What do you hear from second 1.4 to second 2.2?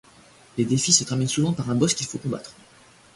par un boss qu'il faut